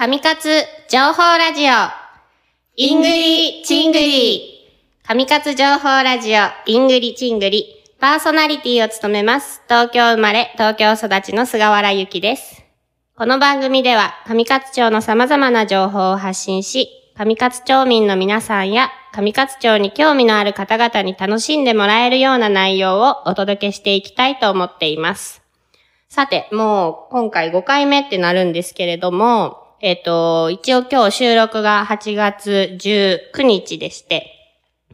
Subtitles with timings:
[0.00, 0.48] 神活
[0.88, 1.74] 情報ラジオ、
[2.74, 4.66] イングリチングリ。
[5.06, 7.66] 神活情報ラジオ、イングリチングリ。
[7.98, 9.60] パーソナリティを務めます。
[9.68, 12.64] 東京生まれ、東京育ちの菅原ゆきです。
[13.14, 25.42] この番組では、上勝町の様々な情報を発信し、上勝町民の皆さんや、上勝町に興味のある方々に楽しんでもらえるような内容をお届けしていきたいと思っています。
[26.08, 34.36] さて、もう今回5回目ってなるんですけれども、えっ、と、一応今日収録が8月19日でして、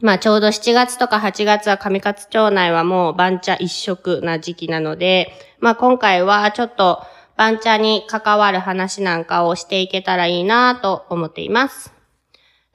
[0.01, 7.03] まあちょうど7月とか8月は上勝町内はもう番茶一色な時期なので、まあ今回はちょっと
[7.35, 11.93] 番茶に関わる話なんかをしていけたらいいなと思っています。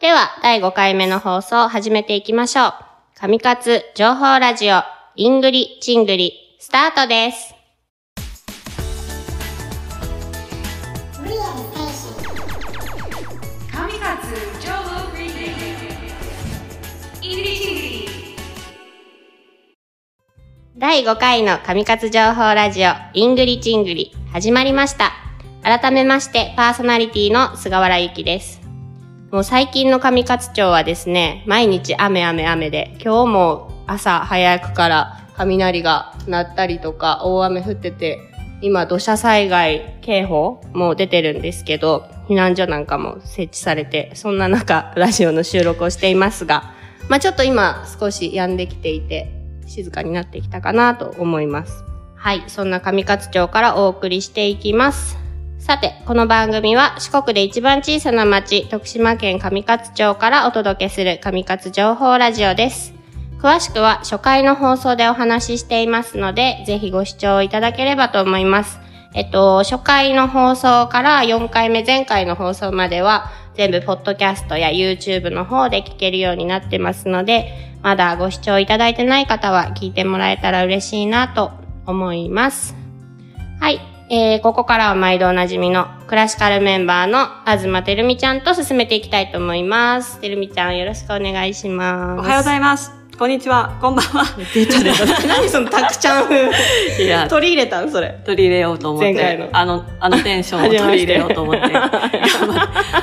[0.01, 2.73] では、第5回目の放送を始めていきましょう。
[3.15, 4.83] 上勝情報ラジオ、
[5.15, 7.62] イングリ、チングリ、スタートです。
[20.83, 25.13] 第5回の上勝情報ラジオ、イングリチングリ、始まりました。
[25.63, 28.61] 改めまして、パーソナリティの菅原ゆきです。
[29.31, 38.19] もう最近の上勝町はですね、毎日雨雨雨で、今日も朝早くから雷が鳴ったりとか、大雨降ってて、
[38.61, 46.73] 今土砂災害警報も出てるんですけど、避難所なんかも設置されて、そんな中、ラジオの収録をしていますが、
[47.09, 49.42] まあちょっと今少し止んできていて、
[49.73, 51.85] 静かになってきたかなと思います。
[52.15, 55.19] はい、そんな上勝町からお送りしていきます。
[55.59, 62.95] さて、この番組は四国で一番小さな町、徳島県上勝町からお届けする上勝情報ラジオです。
[63.41, 68.79] 詳しくは初回の放送でお話ししていますので、ぜひご視聴いただければと思います。
[69.15, 81.51] えっと、初回の放送から4回目、前回の放送までは、全部ポッドキャストや YouTube の方で聞けるようになってますので、まだご視聴いただいてない方は聞いてもらえたら嬉しいなと
[81.87, 82.75] 思います。
[83.61, 83.81] はい。
[84.09, 90.21] えー、ここからは毎度おなじみのクラシカルメンバーの東てるみちゃんと進めていきたいと思います。
[90.21, 92.21] てるみちゃんよろしくお願いします。
[92.21, 93.02] おはようございます。
[93.23, 93.79] こんにちは。
[93.81, 94.25] こんばんは。
[94.53, 95.27] 出た出た。
[95.29, 97.05] 何そのたくちゃん風。
[97.05, 98.19] いや、取り入れたんそれ。
[98.25, 99.15] 取り入れようと思って。
[99.15, 101.61] 前回のあの、あのテンションを取り入れようと思って。
[101.61, 101.71] て。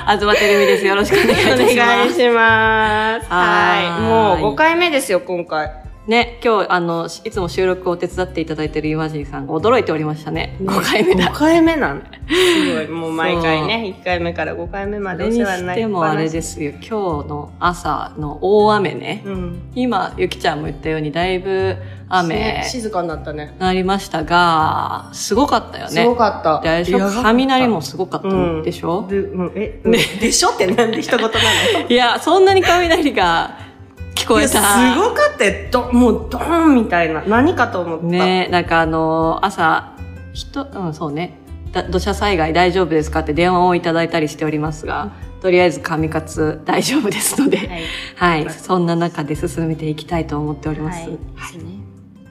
[0.06, 0.86] あずまてるみです。
[0.86, 1.76] よろしくお願いします。
[1.78, 3.28] 願いします。
[3.30, 5.72] はいもう5回目ですよ、今回。
[6.10, 10.58] ね、今日、あの、いつも収録を手伝っていただいている今治さんが驚いておりましたね。
[10.60, 11.34] 5回目だ5。
[11.36, 12.88] 回目なんすごい。
[12.88, 16.72] もう毎回ね、1回目から5回目までお世話になりしてもあれですよ。
[16.72, 16.90] 今日
[17.30, 19.22] の朝の大雨ね。
[19.24, 19.62] うん。
[19.76, 21.78] 今、ゆきちゃんも言ったように、だいぶ
[22.10, 23.56] 雨し静かになったね。
[23.60, 25.92] なりましたが、すごかったよね。
[25.92, 26.60] すごかった。
[26.60, 30.50] であれでしょ雷もすごかったうんでしょ、でうん、え、ね、でしょ？
[30.50, 31.86] ってなんで一言なの？
[31.88, 33.69] いや、そんなに雷が
[34.20, 34.50] 聞こえた。
[34.50, 35.38] すごかっ
[35.72, 37.24] たもうドーンみたいな。
[37.24, 38.06] 何かと思った。
[38.06, 39.94] ね、なんかあの、朝、
[40.34, 41.38] 人、うん、そうね。
[41.72, 43.20] だ土砂災害大丈夫ですか？
[43.20, 47.58] って電話をいただいたりしておりますが、とりあえず神活大丈夫ですので、
[48.16, 48.46] はい。
[48.46, 51.02] はい、そんな中で進めていきたいと思っております。
[51.02, 51.10] はい。
[51.12, 51.64] ですね。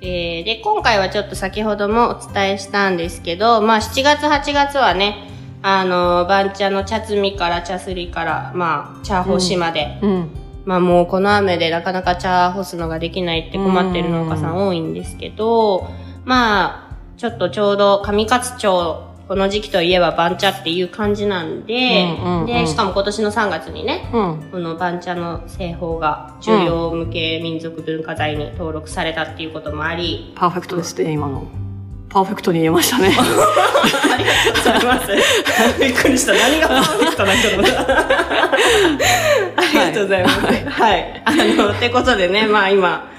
[0.01, 5.29] えー、で、今回はちょっと先ほどもお伝えしたんですけど、まあ7月8月はね、
[5.63, 10.31] あの、番茶の茶摘みから茶すりから、まあ、茶干しまで、うん。
[10.69, 15.89] まあもうこの雨でなかなか茶干すのができないって困ってる農家さん多いんですけど、
[16.27, 24.51] まあ、ちょっとちょうど上勝町、この時期といえば番茶っていう感じなんで、うんうんうんで、しかも今年の3月にね、うん。
[24.51, 31.68] この番茶の製法が重要無形民族文化財に登録されたっていうこともあり、パーフェクトですね、今の。
[32.09, 33.09] パーフェクトに言えましたね。
[33.09, 35.81] ありがとうございます。
[35.81, 36.33] びっくりした。
[36.33, 37.87] 何がパーフェクトな人だ。
[39.57, 40.41] ありがとうございます。
[40.71, 41.23] はい。
[41.25, 43.11] あの、ってことでね、まあ今、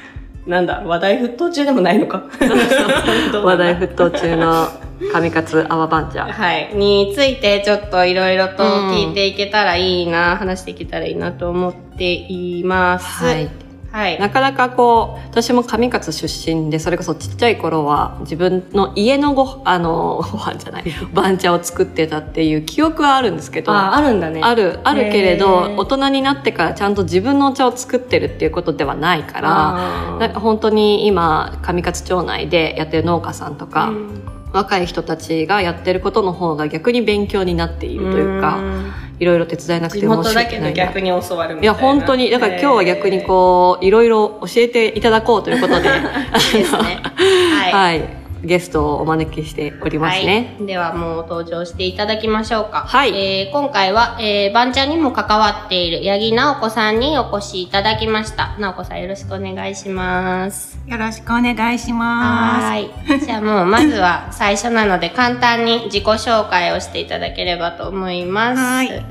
[0.48, 2.24] なんだ、話題沸騰中でもないのか。
[3.44, 4.68] 話題沸騰中の
[5.14, 6.32] 神活泡パンチャー。
[6.32, 6.72] はい。
[6.74, 13.24] についてちょっといろいろと聞いていけたらいいな、話していけたらいいなと思っています。
[13.24, 13.69] はい。
[13.92, 14.20] はい。
[14.20, 20.84] なかなかこう、私も上勝出身で、それこそちっちゃい頃は自分の家のご、あの、ご飯じゃない、
[21.14, 24.42] 番茶を作ってたっていう記憶はあるんですけど、あ、あるんだね。
[24.44, 34.19] ある、あるけれへど、ー大人になってからちゃんと自分のお茶を作ってるっていうことではないから、なんか本当に今、上勝町内でやってる農家さんとか、うん
[34.52, 40.86] 若い人たちがやってることの方が逆に勉強になっているというか、んいろいろ手伝えなくて地元だけど申し訳ないな。
[40.86, 41.80] 逆に教わるみたいな。
[41.80, 45.90] いや、本当に、だから今日は逆にこう、いろいろ教えていただこうということで、
[46.56, 47.02] いいですね。
[47.54, 47.74] はい。
[47.74, 48.19] はい。
[48.44, 50.56] ゲストをお招きしておりますね。
[50.58, 50.68] はい。
[50.68, 52.86] ではもう登場していただきましょうか。
[52.88, 58.56] はいえー、今回は、えー、バンチャンにも関わっている八木直子さんにお越しいただきました。
[58.58, 60.80] 直子さんよろしくお願いします。
[60.88, 62.64] よろしくお願いします。
[62.64, 63.20] はーい。
[63.20, 68.62] じゃあもうまずは最初なので簡単に自己紹介をしていただければと思います。
[68.62, 69.06] はい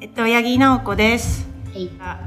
[0.00, 1.48] えっと、八木直子です。
[1.72, 1.90] はい。
[2.00, 2.18] あ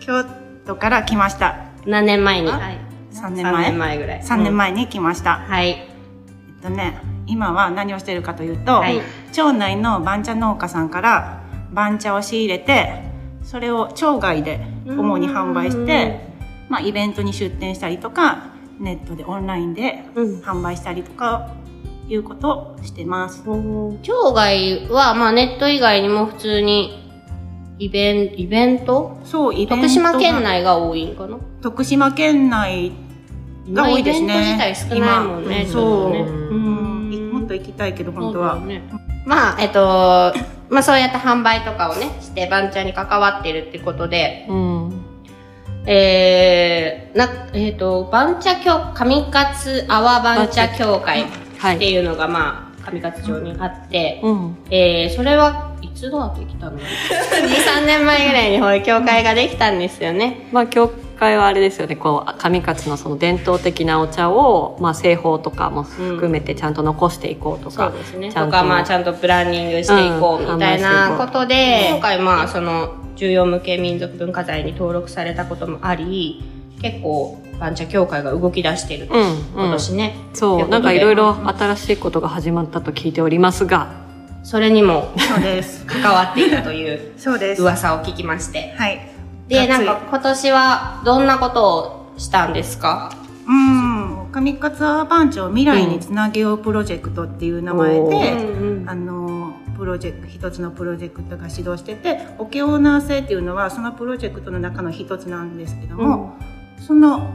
[0.00, 0.24] 京
[0.66, 1.56] 都から来ました。
[1.86, 2.50] 何年前に？
[2.50, 2.85] あはい。
[3.16, 4.20] 3年前？3年前ぐらい。
[4.20, 5.42] 3年前に来ました。
[5.46, 5.52] うん。
[5.52, 5.68] はい。
[5.68, 5.88] え
[6.60, 9.00] っとね、今は何をしてるかというと、はい
[9.32, 11.42] 町内の番茶農家さんから
[11.72, 13.02] 番茶を仕入れて、
[13.42, 16.20] それを町外で主に販売して、
[16.68, 18.48] まあ、イベントに出店したりとか、
[18.80, 21.50] ネットでオンラインでうん販売したりとか、
[22.08, 23.42] いうことをしてます。
[23.44, 27.04] 町外は、まあネット以外にも普通に
[27.78, 29.18] イベンイベント？
[29.24, 31.36] そう、イベントが徳島県内が多いんかな？
[31.60, 32.92] 徳島県内
[33.72, 34.26] が多いですね。
[34.26, 35.62] イベント自体少ないもんね。
[35.62, 36.56] 今ちょっとねそう。
[36.56, 37.12] うん。
[37.12, 38.60] いもっと行きたいけど、本当は。
[38.60, 38.82] ね
[39.24, 40.32] まあ、えっと、
[40.68, 45.02] まあそうやって販売とかをね、して、バンチャンに関わっているってことで、うん。
[45.86, 51.26] えー、な、えっ、と、バンチャ協、上勝阿波バンチャ協会っ
[51.58, 51.78] はい。
[51.78, 54.56] ていうのが、まあ、上勝町にあって、うん。
[54.70, 56.82] えー、それはいつだってきたの ?2、
[57.82, 60.48] 3年前ぐらいにこういう協会ができたんですよね。
[60.52, 67.90] まあ、教会はあれですよね、こう、上勝のその伝統的なお茶を、まあ、製法とかも含めてちゃんと残していこうとか。
[67.90, 68.32] そうですね。
[68.32, 76.44] ちゃんととか、まあ、ちゃんとプランニングしていこううんみたいなことで、今回まあ、その、重要無形民族文化財に登録されたこともあり、
[76.80, 79.08] 結構、バンチャ協会が動き出してる。
[79.10, 79.20] うん。
[79.20, 79.36] うん。
[79.54, 80.16] 今年ね。
[80.34, 84.06] そう、なんかいろいろ新しいことが始まったと聞いておりますが、
[84.42, 85.84] それにもそうです。
[85.86, 87.62] 関わっていたというそうです。
[87.62, 88.74] 噂を聞きまして。
[88.76, 89.15] はい。
[89.48, 93.12] で、なんか今年はどんなことをしたんですか？
[93.46, 94.32] うん。
[94.32, 98.90] 上勝ア番長未来につなげようプロジェクトっていう名前で、うんうん。
[98.90, 106.34] あの、プロジェクト、一つのプロジェクトが指導してて、オケオーナー制っていうのはそのプロジェクトの中の一つなんですけども、
[106.78, 107.30] その、あ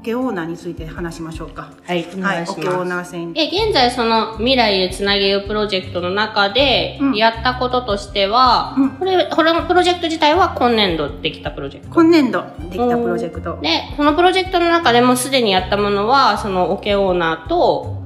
[0.00, 1.74] オケオーナーについて話しましょうか？
[1.84, 2.88] はい、おはい、願いしオケオーます。
[2.88, 3.38] ナー制に。
[3.38, 11.92] え、現在その未来へつなげようプロジェクトの中でうんやったこととしては、うんこれ、これのプロジェクト自体は今年度できたプロジェクト。
[11.92, 13.58] 今年度できたプロジェクト。
[13.60, 18.02] で、そのプロジェクトの中でもすでにやったものは、そのオケオーナーと、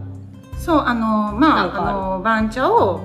[0.58, 3.02] そう、あの、まあるあ、あの、番茶を、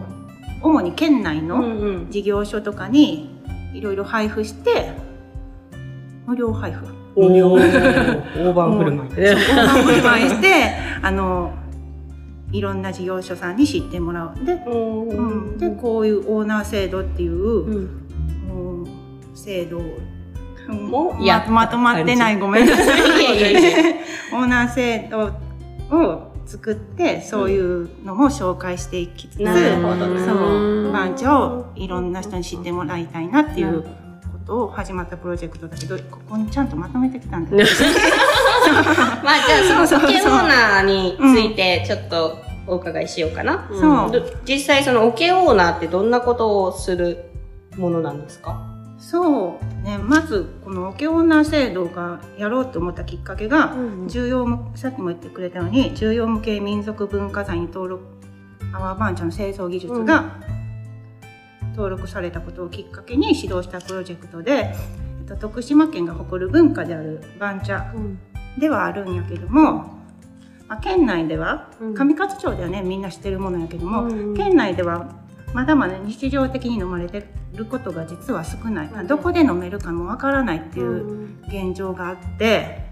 [0.64, 3.30] 主に県内のん事業所とかに、
[3.72, 4.94] いろいろ配布して、
[6.26, 6.88] 無料配布。
[7.28, 7.54] 無料。
[7.54, 9.10] 大盤振る舞い。
[9.16, 10.48] 大盤振る舞いして、
[11.02, 11.54] あの、
[12.52, 14.46] いろんな事業所さんに知ってもらう。
[14.46, 17.74] で、うん、で、こういうオーナー制度っていう、うん。
[17.74, 19.00] うん
[19.36, 23.02] 制度を、うんままとまってない、ごめんなさい。
[24.34, 25.34] オーナー制度
[25.90, 33.90] を作って、そういうのも紹介していきつつ、なるほどねそう、番茶をいろんな人に知ってもらいたいなっていうこ
[34.50, 37.68] とを始まったプロジェクトだけど、ここにちゃんとまとめてきたんだよ。
[39.24, 42.38] まあじゃあそのオケオーナーについてちょっと
[42.68, 43.70] お伺いしようかな。
[43.72, 44.12] そう。
[44.12, 47.26] ど実際そのオケオーナーってどんなことをする
[47.78, 48.60] ものなんですか？
[48.98, 54.08] そうね、まずこのオケオーナー制度がやろうと思ったきっかけが、うんうん。
[54.10, 58.04] 重要無さっきも言ってくれたように重要無形民族文化財に登録
[58.74, 60.26] アワーバンチャの製造技術が
[61.80, 64.76] 登録されたことをきっかけに指導したプロジェクトで、
[65.22, 67.94] えっと、徳島県が誇る文化である番茶
[68.58, 69.62] ではあるんやけども、
[70.68, 71.94] まあ、県内ではうん。
[71.94, 75.16] 上勝町ではねみんな知ってるものやけども、うん県内では
[75.54, 77.26] まだまだ日常的に飲まれて
[77.56, 82.84] ることが実は少ない、まあどこで飲めるかもわからないっていう現状があって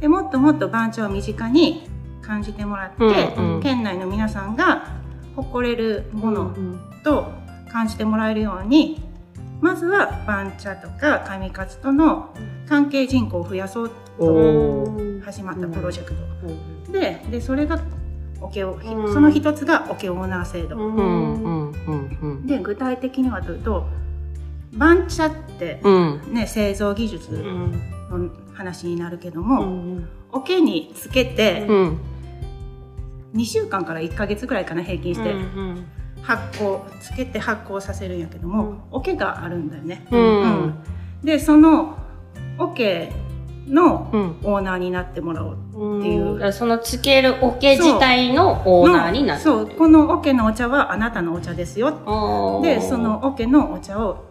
[0.00, 1.88] でもっともっと番茶を身近に
[2.20, 3.04] 感じてもらって、
[3.36, 3.62] うんうん。
[3.62, 5.00] 県内の皆さんが
[5.36, 6.80] 誇れるものうん。
[7.04, 7.41] と
[7.72, 9.00] 感じてもらえるように
[9.60, 12.34] まずは番茶とか上勝との
[12.68, 16.92] 関係人口を増やそうとうん始まったプロジェクト、うん。
[16.92, 17.80] ででそれが
[18.40, 19.14] オケオ、うん。
[19.14, 20.76] その一つがオケオーナー制度、
[22.46, 23.86] で具体的にはというと
[24.74, 26.20] 番茶ってうん。
[26.32, 27.72] ね製造技術うん
[28.10, 30.08] の話になるけどうも、ん。
[30.32, 32.00] 桶につけてうん。
[33.34, 35.32] 2週間から1ヶ月ぐらいかな平均して。
[35.32, 35.86] うん
[36.22, 40.06] 発酵つけて発酵させるんやけども桶があるんだよね。
[40.10, 40.74] うん。
[41.22, 41.98] でその
[42.58, 43.12] 桶
[43.68, 44.36] のうん。
[44.42, 46.34] オーナーになってもらおううんっていう。
[46.34, 49.66] だからそのつける桶自体のオーナーになるそう。
[49.66, 52.60] この桶のお茶はあなたのお茶ですよ。
[52.62, 54.24] でその桶のお茶を、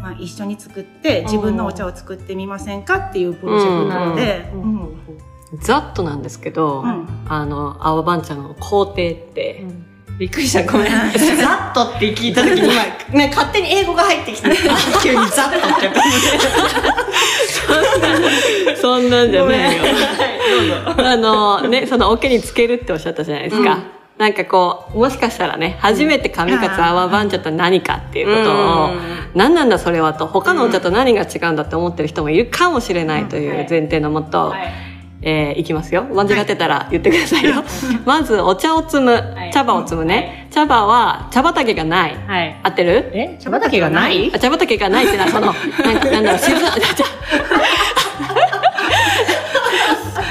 [0.00, 4.60] まあ、一緒に作って自分のお茶を作ってみませんかっていうプロジェクトで、うん。
[4.62, 4.96] うん。
[5.60, 6.22] ざっとなん。
[6.22, 7.08] ですけど、うん。
[7.28, 9.64] あの、青番茶の工程って、
[10.18, 10.70] びっくりした。
[10.70, 10.92] ごめん。
[11.36, 12.82] ざっとって聞いた時に今、
[13.12, 14.50] ね、勝手に英語が入ってきて、
[15.02, 15.90] 急にざっとって
[18.80, 19.44] そんなんじゃ。
[19.44, 19.82] ないよ。
[20.96, 23.72] あの、ね、その桶につけるっておっしゃったじゃないですか。
[23.72, 23.82] うん
[24.16, 28.90] なんかこう、もしかしたらね、初めて上勝泡番茶と何かっていうことを、
[29.34, 34.85] 何なんだそれはと、他のお茶と何が違うんだって思ってる人もいるかもしれないという前提のもと、はい
[35.28, 36.04] えーいきますよ。
[36.04, 37.64] 間違ってたら言ってくださいよ。
[38.06, 39.12] まず、お茶を摘む。
[39.48, 40.46] い茶葉を摘むね。
[40.52, 42.16] 茶葉は、茶畑がない。
[42.28, 42.56] はい。
[42.62, 43.10] 合ってる？
[43.12, 43.36] え？
[43.40, 44.30] 茶畑がない？
[44.32, 47.06] あ茶畑がないってのは、 その、なんかなんだろう、静岡、じゃ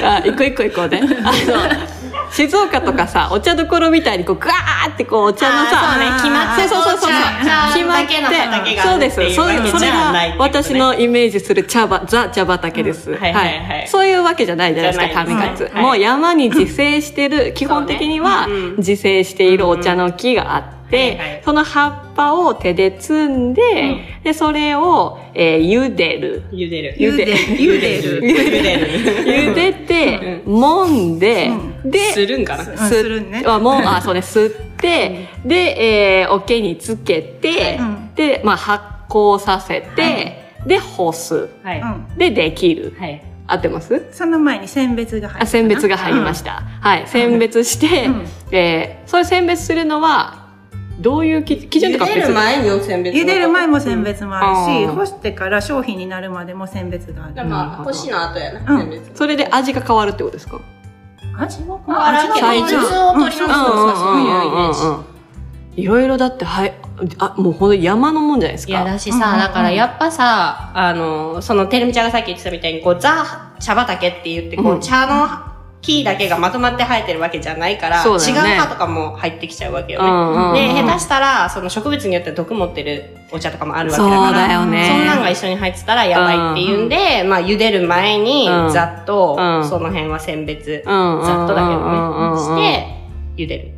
[0.16, 0.98] あ、一個一個一個で。
[0.98, 1.06] あの、
[2.36, 7.10] 静岡とかさ、お茶どころみたいにこう、ガーってこう、お茶のさ、そうね決まってそうそうそうそう。
[7.10, 9.34] 茶決まってそうです。
[9.34, 13.12] そういう、それが私のイメージする茶葉、ザ茶畑です。
[13.12, 13.16] うん。
[13.16, 15.62] はいそういうわけじゃないじゃないですか、じゃない上です。
[15.62, 15.82] 勝。
[15.82, 23.62] もう山に自生してる、基本的には自生しているお茶の木があって、はいはいその葉っぱを手で摘んで、
[24.24, 26.42] で、それを、えー茹でる。
[26.52, 26.94] 茹でる。
[26.98, 27.26] 茹で
[27.56, 29.52] 茹でる 茹でる。
[29.52, 31.50] 茹でて、揉んで、
[31.84, 32.64] で、するんかな？
[32.70, 41.48] うんするねあ、もう、あ、そうね、吸って、で、えー、桶につけて、うんで、まあ、発酵させて、で、干す。
[41.62, 41.80] はい。
[41.80, 42.94] うんで、できる。
[42.98, 43.22] はい。
[43.48, 44.06] 合ってます？
[44.10, 46.62] その前に選別が入あ、る選別が入りました。
[46.80, 47.02] はい。
[47.06, 50.45] 選別して、うんえー、それ選別するのは、
[51.00, 54.94] どういう基基準とか茹でる前に選別茹でる前も選別もあるし、うん。
[54.94, 57.48] 干してから商品になるまでも選別がある。
[57.48, 58.80] まあ、星の後やな、うん。
[58.80, 59.10] 選別。
[59.14, 60.60] それで味が変わるってことですか？
[61.38, 64.16] 味は変わらんけど水を取りますうんそうそうそう。
[64.16, 64.80] いうイメージ。
[64.86, 65.16] うん
[65.76, 66.72] いろいろだって、はい、
[67.18, 68.72] あ、もうほんと山のもんじゃないですか。
[68.72, 69.30] いや、だしうんうんうん。
[69.32, 74.78] さ、だからやっぱさ、あの、その、てるみちゃんがさっき言ってたみたいに、こう、ザ・茶畑って言って、こうん。
[74.78, 75.28] う、茶の
[75.86, 80.08] 木だけがまとまって生えてるわけじゃないから、ね違う葉とかも入ってきちゃうわけよね。
[80.08, 84.88] うんうんうんで、下手したら、その植物によって毒持ってるお茶とかもあるわけだそうから、だよね。
[84.88, 93.76] そんなんが一緒に入ってたらやばいっていうんで、まあ、茹でる前にうん、ざっと、うんその辺は選別、うんざっとだけどうんうんうんうんね、して、茹でる。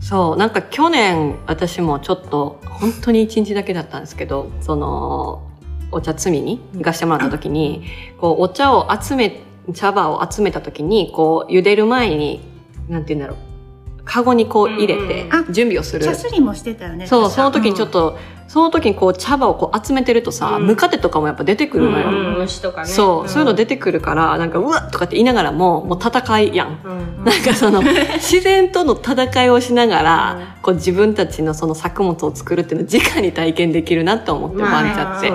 [0.00, 5.42] そう、なんか去年私もちょっと本当に一日だけだったんですけど、その、
[5.90, 7.84] お茶摘みに行かしてもらった時に、
[8.20, 9.40] こう、お茶を集め、
[9.74, 12.40] 茶葉を集めた時に、こう、茹でる前に、
[12.88, 16.04] なんて言うんだろう、カゴにこう入れて準備をする。
[16.04, 17.06] 茶すりもしてたよね。
[17.06, 22.08] そう、その時にちょっと、その時にこう茶葉をこう集めてるとさ、うんムカデとかもやっぱ出てくるのよ。
[22.08, 22.88] うん、虫とかね。
[22.88, 26.80] そう、そういうので、出てくるから、なんか、うわっとかって言いながらも、もう戦いやん。
[26.84, 27.82] うんなんかその、
[28.18, 35.30] 自然との戦いをしながら、うんこう自分たちのその作物を作るっていうのを直に体験できるなって思って、まあバンチャって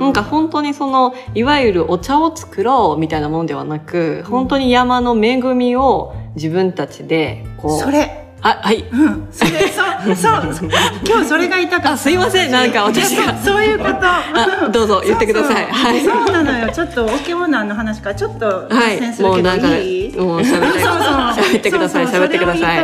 [0.00, 7.78] なんか本当にその、いわゆるお茶を作ろうみたいなもんではなく、本当に山の恵みを自分たちで、こう。
[7.78, 8.19] それ。
[8.42, 8.84] あ、はい。
[8.90, 9.28] うん。
[9.30, 9.82] それ、そ
[10.12, 10.70] う、そう。
[11.06, 11.92] 今日それが言いたかった。
[11.92, 13.90] あすいませんなんか私そうそういうこと。
[14.02, 15.64] あ、どうぞ言ってください。
[15.66, 16.00] そうはい。
[16.00, 16.70] そうなのよ。
[16.72, 18.98] ちょっとお経なんの話からちょっと脱はい。
[18.98, 20.16] 線するけどもうなんか、いい？
[20.16, 22.78] もう喋って、 喋ってください、喋ってください。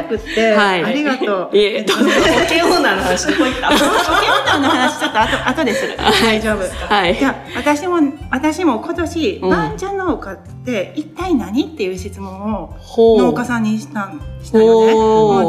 [0.56, 1.56] はいありがとう。
[1.56, 5.96] いえどうぞオケオーナーの話どこ行ったお経の話ちょっと後後でする。
[5.96, 6.94] 大丈夫。
[6.94, 7.16] はい。
[7.16, 7.96] じゃあ私も
[8.30, 12.74] 私も今年うんバンジャ農家って一体何っていう質問を。
[13.18, 14.10] 農家さんにした
[14.42, 14.92] したよね。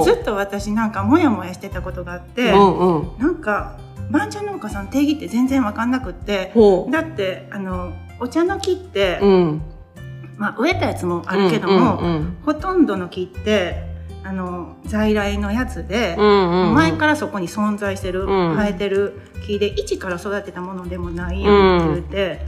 [0.03, 3.17] ずっと私なんかモヤモヤしてたことがあって、うんうん。
[3.17, 3.77] なんか
[4.09, 9.25] バンジャ農家さん定義って全然わかんなくって、ほだってあのお茶の木って、う。
[9.25, 9.61] うん。
[10.37, 13.83] まあ植えたやつもあるけども、うんうんほとんどの木って
[14.23, 16.75] あの在来のやつで、うんうんうん。
[16.75, 22.45] 前からそこに存在してる、うん生えてる木で一から育てたものでもないやんって言って、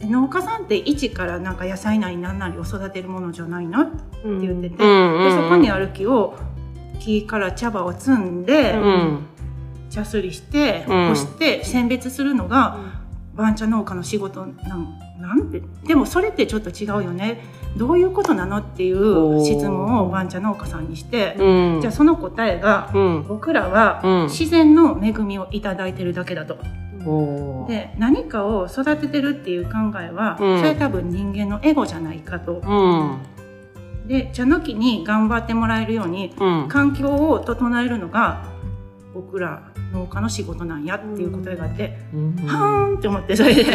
[0.00, 6.36] で農家さんって一からなんか野菜なり何なりを育てるものじゃないのって言ってて、うんうんうんでそこにある木を
[6.98, 9.26] 木から茶葉を摘んで、うん。
[9.90, 12.78] 茶すりしてうん干して選別するのが
[13.34, 17.40] 番茶農家の仕事なんなんてでもそれってちょっと違うよね
[17.76, 21.80] どういうことなのっていう質問を番茶農家さんにして、うん。
[21.80, 23.26] じゃあその答えがうん。
[23.26, 26.58] 僕らはうん自然の恵みをいただいてるだけだと。
[27.68, 32.60] で何かを育ててるっていう考えは、うんそれ多分人間のエゴじゃないかと。
[34.08, 34.18] うん。
[34.18, 36.68] で茶の木に頑張ってもらえるようにうん。
[36.68, 38.44] 環境を整えるのが
[39.14, 39.62] 僕ら
[39.92, 41.98] 農家の仕事なんやっていう答えがあって、
[42.46, 43.62] はーんって思ってそれで。
[43.62, 43.66] う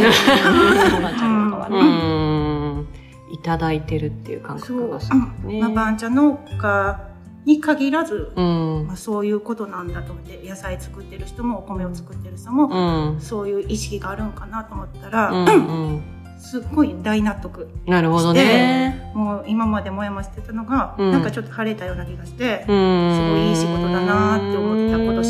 [1.69, 2.87] うんん。
[3.31, 5.59] いただいてるっていう感そう覚がするね。
[5.59, 7.09] まあ、番茶農家
[7.45, 8.95] に限らず、うんまあ、。
[8.95, 12.69] そういうことなんだと思って野菜作ってる人もお米を作ってる人も、
[13.13, 13.19] うん。
[13.19, 15.47] そういう意識があるんかなと思ったら、うん。
[15.47, 15.51] う
[15.93, 16.03] ん。
[16.43, 17.69] すっごい大納得。
[17.87, 19.11] なるほどね。
[19.13, 23.15] もう今までもやもやしてたのが、うんなんかちょっと晴れたような気がして、うん。
[23.15, 25.23] すごいいい仕事だなって思った今年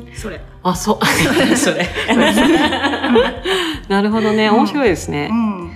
[0.00, 0.16] 年。
[0.16, 0.40] それ。
[0.64, 0.98] あ、そう。
[1.56, 1.88] それ。
[3.88, 4.50] なるほどね。
[4.50, 5.28] 面白いですね。
[5.30, 5.70] うん。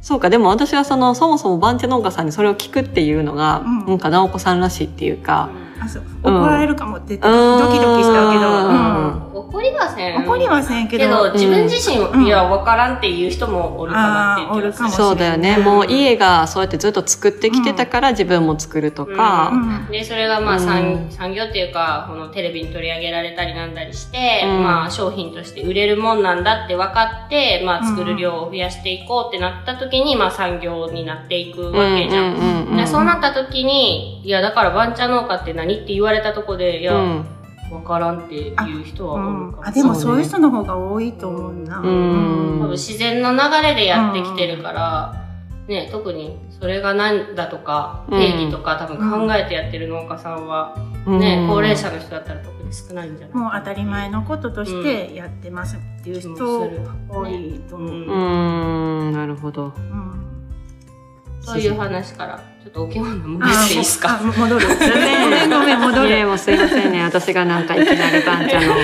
[0.00, 5.48] そうか、でも私はその、そもそも番茶農家さんにそれを聞くっていうのが、うんなんか直子さんらしいっていうか、
[5.80, 6.02] あ、そう。
[6.24, 10.24] うん怒られるかもって言って、うんドキドキしたけど、うん怒りはせん。
[10.24, 12.24] 怒りはせんけど、けど、自分自身、うん。
[12.24, 15.56] いや、わからんっていう人もおるかなっていう気がするあーおるかもそうだよね。
[15.58, 15.64] うん。
[15.64, 19.56] もう家がそうやってずっと作ってきてたから自分も作るとか、う
[19.88, 19.90] ん。
[19.90, 20.60] で、それがまあ、うん。
[20.60, 24.62] 産産業っていうか、このテレビに取り上げられたりなんだりして、うん。
[24.62, 32.86] まあ、商品として売れるもんなんだって分かって、まあ、作る量を増やしていこうってなった時に、まあ、産業になっていくわけじゃん。
[32.86, 36.94] そうなった時に、いや、だから、番茶農家って何って言われたとこで、いや、
[37.70, 39.66] うんわからんっていう人はおるかも。
[39.66, 41.78] あでもそういう人の方が多いと思うな。
[41.78, 42.60] うん。
[42.60, 45.28] 多分自然の流れでやってきてるから、
[45.68, 50.74] ね、特にそれが何だとか、うん定義とか多分考えてやってる農家さんは、
[51.06, 56.66] ね、高齢者の人だったら特に少ないんじゃないもう当たり前のこととしてやってますっていう人多
[57.28, 57.90] いと思う。
[57.90, 58.06] うん。
[58.06, 59.66] うーん、なるほど。
[59.66, 60.24] うん。
[61.42, 64.20] そういう話から、ちょっとお着物戻していいですか？
[64.36, 64.66] 戻る。
[64.68, 64.74] ご
[65.30, 66.08] めんごめん戻る。
[66.08, 67.02] いやもうすいませんね。
[67.02, 68.74] 私がなんかいきなり番茶の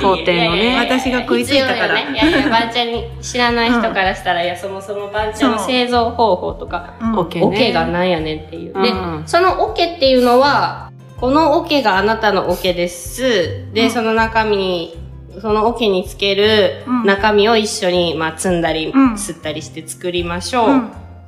[0.00, 0.74] 工程のいやいやいね。
[0.74, 8.72] や私が食いついたからいやいや、番茶に知らない人からしたら、いや、そもそも番茶の製造方法とか、うんオッケがなんやねんっていう。
[8.82, 13.66] でうん、そのオケっていうのは、このオケがあなたのオケです。
[13.72, 14.96] で、うんその中身に、
[15.40, 20.82] そのオケにつけるうん中身を一緒に、まあ、積んだり、うん吸ったりして作りましょう。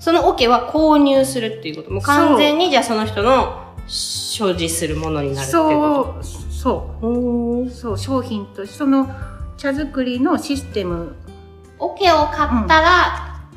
[0.08, 1.90] うんそのオケは購入するっていうこと。
[1.90, 7.08] もう完全にじゃあその人の所持するものになるっていうこそう、そと。
[7.66, 9.08] うそう、商品として、その
[9.56, 11.16] 茶作りのシステム、
[11.78, 13.48] オケを買ったら、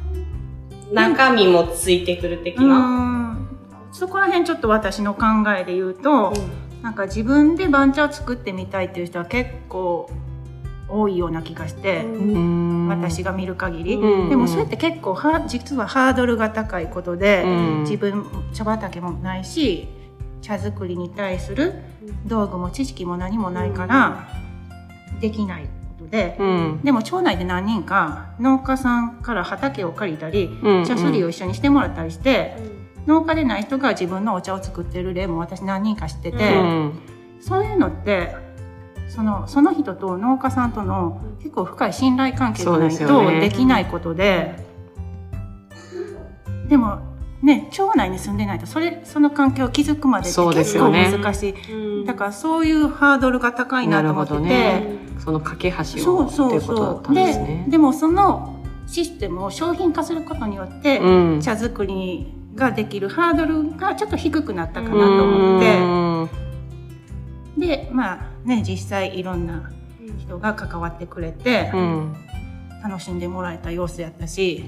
[0.94, 2.80] 中身もついてくる的うな。
[2.80, 3.48] ん、
[3.92, 5.25] そこら辺ちょっと私の考
[5.58, 6.32] えで言うと、
[6.82, 10.10] なんか自分で番茶を作ってみたいっていう人は結構
[10.89, 12.88] 多いような気がして、うん。
[12.88, 14.30] 私が見る限り、うん。
[14.30, 17.82] でもそれって結構は実はハードルが高いことで、うん。
[17.82, 19.88] 自分茶畑もないし
[20.41, 21.73] 茶作りに対する
[22.26, 24.28] 道具も知識も何もないから
[25.19, 25.69] できないこ
[26.06, 26.82] とで、うん。
[26.84, 30.86] でも町内で何人か農家さんから畑を借りたり、うん。
[30.86, 32.56] 茶処理を一緒にしてもらったりして、
[33.06, 37.00] 農家でない人が自分のお茶を作ってる例も私何人か知ってて、うん。
[37.39, 38.36] そういうのって
[39.08, 44.56] そのその人と農家さんとの結構深い信頼関係がないとできないことで
[46.67, 47.00] でも
[47.41, 52.06] ね町内に住んでないとそれその関係を築くまでってそうです結構よね難しい、うん。
[52.06, 55.08] だからそういうハードルが高いなと思ってて、ね。
[55.24, 57.63] その架け橋そうをってそううことだったうんですね。
[57.65, 57.72] で。
[57.72, 61.41] でもそのシステムを商品化することによって、うん。
[61.41, 65.80] 茶作りができるハードルがちょっと低くなったかなと思って。
[65.80, 65.84] う
[67.58, 67.60] ん。
[67.60, 69.72] でまあね実際いろんな
[70.18, 72.16] 人が関わってくれて、うん
[72.84, 74.66] 楽しんでもらえた様子やったし、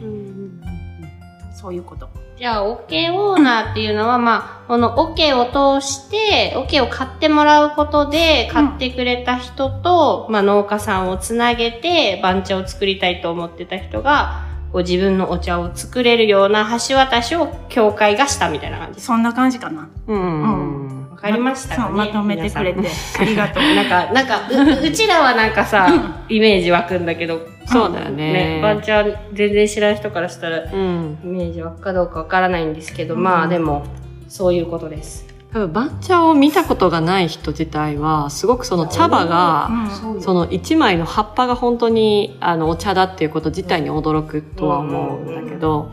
[1.56, 2.10] そういうこと。
[2.38, 19.02] じゃあ、オケオーナーっていうのは、まあ、このオケを通して、オケを買ってもらうことで、買ってくれた人と、まあ、農家さんをつなげて、番茶を作りたいと思ってた人が、こう自分のお茶を作れるような橋渡しを協会がしたみたいな感じ。
[19.02, 19.90] そんな感じかな。
[20.08, 21.88] うんわかりましたかね。
[21.88, 22.90] そうまとめてくれて。
[23.20, 23.64] ありがとう。
[23.64, 25.88] ん なんか、なんかう、うちらはなんかさ、
[26.30, 28.34] イメージ湧くんだけど、そうだよね。
[28.34, 29.04] ね、番茶
[29.34, 31.18] 全然知らん人からしたら、うん。
[31.24, 33.86] イメージ湧くかどうかわからないんですけど、まあでも、
[34.28, 35.28] そういうことです。
[35.52, 39.70] 多分番茶を見たことがない人自体はすごくその茶葉が
[40.14, 40.22] うん。
[40.22, 45.90] その一枚の葉っぱが本当にあのお茶だっていうこと自体に驚くとは思うんだけど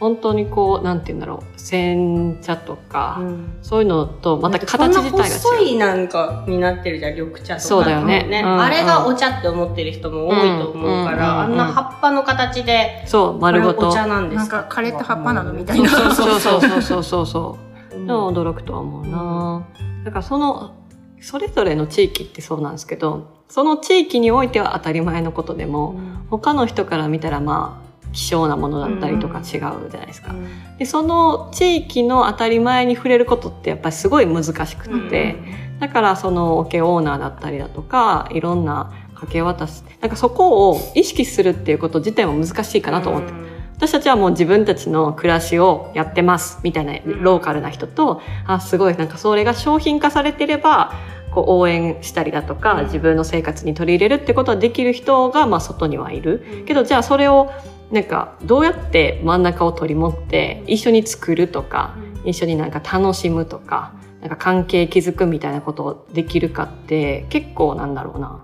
[0.00, 3.20] 本当にこうなんて言うんだろう煎茶とか、
[3.62, 5.32] そういうのとまた形自体が違う。
[5.32, 7.60] 細いなんかになってるじゃん、緑茶とか。
[7.60, 8.28] そうだよね。
[8.32, 8.60] うん。
[8.60, 12.10] あれがお茶って思ってる人も多いと思うから、うんうんあんな葉っぱ。
[12.10, 13.88] の形で、そう丸ごと。
[13.90, 14.38] お茶なんです。
[14.38, 15.88] なんか枯れた葉っぱなのみたいな。
[15.88, 17.26] そうそうそうそうそうそう。
[17.26, 19.66] そう驚くとは思うな、
[20.04, 20.74] だからその
[21.20, 25.98] それぞれの地域ってそうなんですけどその地域においては当たり前のことでも、
[26.30, 27.79] 他の人から見たらまあ
[28.12, 29.62] 希少なものだったりとか違うじゃ
[29.98, 30.34] ないですか、
[30.78, 35.36] でその地域の当たり前に触れることってやっぱりすごい難しくって、
[35.78, 43.32] だからそのオケオーナーだったりだとかいろんな掛け渡しなんかそこを意識するっていうこと自体も難しいかなと思って、
[43.76, 50.92] 私たちはもう自分たちの暮らしをやってますみたいなローカルな人と、あすごいなんかそれが商品化されてれば
[51.32, 52.84] こう応援したりだとか、うん。
[52.86, 57.50] 自分の生活に取り入れるってことができる人がまあ外にはいる、けどじゃあそれを
[57.90, 68.42] なんかどうやって真ん中を取り持って一緒に作るとか、一緒になんか楽しむとか、なんか関係築くみたいなことをできるかって結構なんだろうな。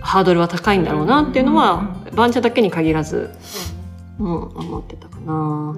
[0.00, 3.30] ハードルは高いんだろうなっていうのは、番茶だけに限らず、
[4.18, 5.76] うん、思ってたかな。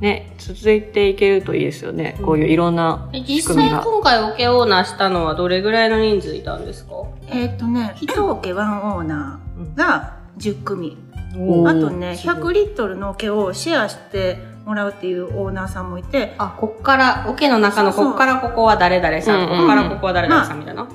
[0.00, 2.16] ね、続いていけるといいですよね。
[2.24, 3.82] こういういろんなえ実際仕組みが。
[3.82, 6.92] 今回オケオーナーしたのはどれぐらいの人数いたんですか？
[7.28, 10.96] えっ、とね、一桶ワンオーナーが10組。
[11.32, 20.88] あとね、すご100リットルの桶をシェアしてもらうっていうオーナーさんもいて、あ、こっから、オケの中のこっからここは誰々さん、うんうんこっからここは誰々さんみたいな？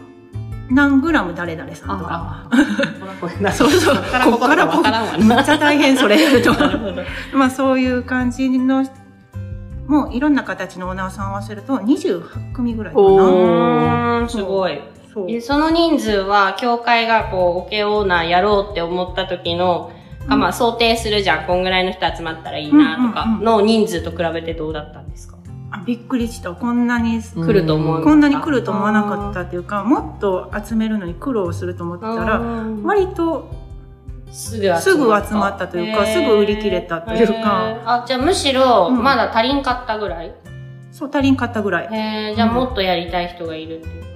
[0.69, 2.47] 何グラム誰々さんとか。
[3.53, 5.41] そうそうこっからここからわからんわめな。
[5.41, 6.17] っちゃ大変それ。
[7.33, 8.85] まあそういう感じの、
[9.87, 14.27] もういろんな形のオーナーさんを合わせると28組ぐらいかおな。
[14.27, 14.81] すごい。
[15.13, 19.91] そその人数は、協会がこう、オケオーナーやろうって思った時の、
[20.27, 23.23] あまあ想定するじゃん、こんぐらいの人集まったらいいなとか。
[23.23, 25.37] うんうんうんの人数と比べてどうだったんですか、
[25.71, 26.51] あびっくりした。
[26.53, 32.41] こんなに、うん来ると思わなかったこんなに来ると思わなかったっていうか、もっと集めるのに苦労すると思ってたら、
[32.83, 33.49] 割と
[34.31, 35.67] すぐ集まった。
[35.67, 37.77] というかすぐ売り切れたというか。
[37.85, 39.03] あ、じゃあむしろ、うん。
[39.03, 40.33] まだ足りんかったぐらい、
[40.91, 42.33] そう足りんかったぐらい。
[42.35, 44.07] じゃあもっとやりたい人がいるっていうこ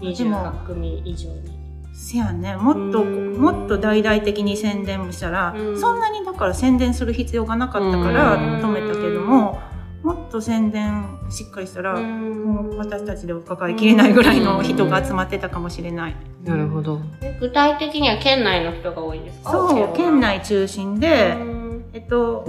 [0.00, 1.63] とが、でも28組以上に。
[1.96, 3.40] せやね、もっと、うん。
[3.40, 5.80] もっと大々的に宣伝もしたら、うん。
[5.80, 8.40] そんなにだから宣伝する必要がなかったからうん。
[8.60, 9.60] 止めたけども、
[10.02, 12.44] もっと宣伝しっかりしたら、うん。
[12.44, 16.16] もう私たちでは抱えきれないぐらいの人が集まってたかもしれない。
[16.44, 17.00] なるほど。
[17.22, 19.52] え具体的には県内の人が多いんですか？
[19.52, 21.84] そう、県内中心で、うん。
[21.92, 22.44] えっと、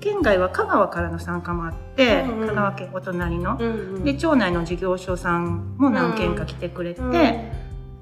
[0.00, 2.46] 県外は香川からの参加もあって、うんうん。
[2.46, 3.58] 香川県お隣の。
[3.60, 4.04] うんうん。
[4.04, 7.10] で、町内の事業所さんも何軒か来てくれて、うん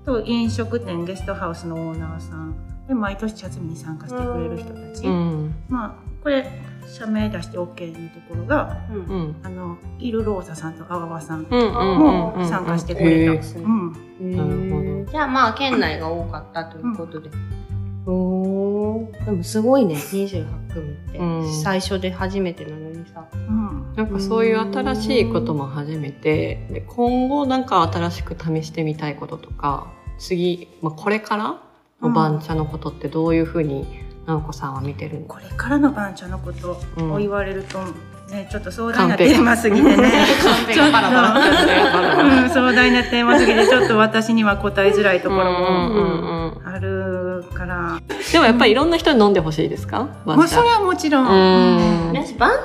[0.04, 2.54] と飲食店ゲストハウスのオーナーさん
[2.86, 5.54] で毎年茶摘みに参加してくれる人たち、うん。
[5.68, 6.50] まあこれ
[6.86, 9.36] 社名出して OK のところがうんうん。
[9.42, 11.72] あのイルローザさんとあわわさんうん。
[11.98, 17.30] も参加してくれた、なるほじゃあまあ県内が多かったということで。
[18.06, 19.24] おー。
[19.24, 21.18] でもすごいね、28組って。
[21.18, 21.62] うん。
[21.62, 23.26] 最初で初めてなのにさ。
[23.32, 29.86] うん、なんかそういう新しいことも始めて、で今後なんか新しく試してみたいこととか、
[30.18, 31.60] 次、まあ、これから？
[32.00, 33.86] の番茶のことってどういうふうに
[34.26, 35.26] 直子さんは見てるの？
[35.26, 37.12] これからの番茶のことうん。
[37.12, 37.78] を言われると、
[38.32, 40.10] ね、ちょっと壮大なテーマすぎてね。
[40.74, 40.92] ちょっと。
[40.92, 42.42] バラバラ。
[42.42, 46.62] うん壮大なテーマすぎてちょっと私には答えづらいところもうん
[47.50, 48.00] うから、
[48.32, 50.08] でもやっぱりいろんな人に飲んでほしいですか？
[50.24, 52.08] まあそれはもちろん、うん。
[52.12, 52.56] 私、番茶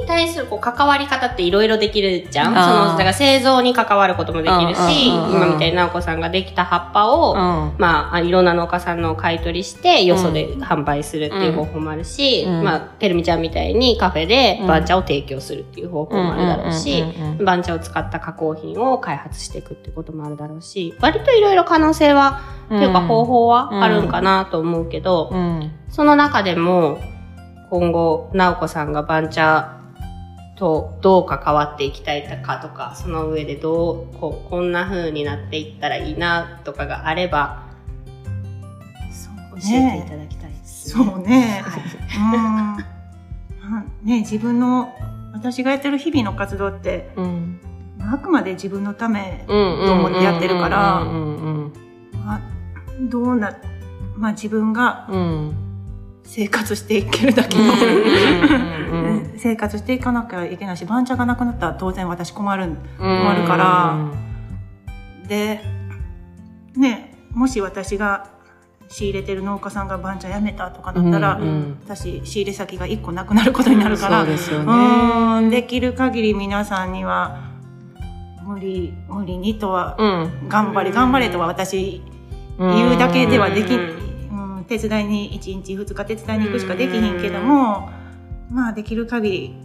[0.11, 2.45] 対するこう関わり方っていろいろできるじゃん。
[2.47, 7.37] その、だから製造に関わることもできるし、今みたいに直子さんができた葉っぱを、うん。
[7.77, 12.63] まああ、いろんな農家さんの買い取りして、よそで販売するっていう方法もあるし、うん。
[12.63, 14.67] まあ、てるみちゃんみたいにカフェでうん。
[14.67, 17.03] 番茶を提供するっていう方法もあるだろうし、
[17.41, 25.71] 番茶を使った加工品を開発していくってこともあるだろうし、割といろいろ可能性は、っていうか方法はあるんかなと思うけど、うん。
[25.89, 26.99] その中でも、
[27.69, 29.80] 今後、直子さんが番茶
[30.61, 37.63] とどう関わっていきたいかとか、その上でどう、こう、こんな風になっていったらいいなとかがあれば、
[39.11, 41.63] そう教えていただきたいです、そうね。
[41.65, 42.83] はい。
[43.65, 43.71] うん。
[43.71, 44.93] まあね、自分の、
[45.33, 47.59] 私がやってる日々の活動って、うん
[48.03, 51.05] あくまで自分のためと思ってやってるから
[53.09, 53.55] どうな、
[54.17, 55.21] まあ自分がうんう
[55.51, 55.70] ん
[56.33, 57.73] 生活していけるだけの、
[59.37, 62.77] 生活していかなきゃいけないし、番茶がなくなったら当然私困るん。
[62.97, 64.11] 困るから。
[65.27, 65.59] で、
[66.77, 68.29] ね、もし私が
[68.87, 74.71] 仕入れてる農家さんが番茶やめたとかだったら、うんうん私仕入れ先が1個なくなることになるから、そうですよね。
[74.71, 75.49] うん。
[75.49, 77.51] できる限り皆さんには
[78.45, 80.05] 無理無理にとは、う
[80.45, 80.47] ん。
[80.47, 82.01] 頑張れ頑張れとは私
[82.57, 84.10] 言うだけではでき、うん、
[84.77, 87.89] 手伝いに1日2日手伝いに行くしかできひんけども、
[88.49, 89.55] まあできる限り